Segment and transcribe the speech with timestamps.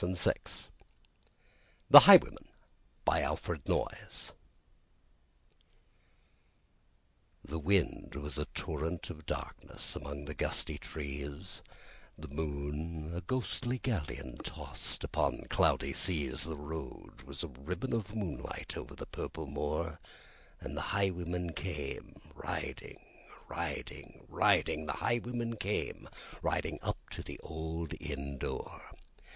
[0.03, 0.31] Y Z
[1.91, 2.49] The Highwayman
[3.05, 4.31] THE
[7.59, 11.61] wind was a torrent of darkness upon the gusty trees,
[12.17, 17.93] The moon was a ghostly galleon tossed upon cloudy seas, The road was a ribbon
[17.93, 19.99] of moonlight looping the purple moor,
[20.59, 22.99] And the highwayman came riding
[23.47, 26.09] Riding riding The highwayman came
[26.41, 28.81] riding, up to the old inn door.